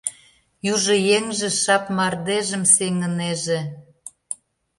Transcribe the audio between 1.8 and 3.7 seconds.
мардежым сеҥынеже.